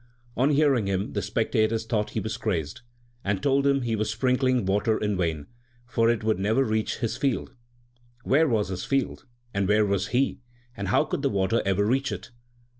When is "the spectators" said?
1.13-1.85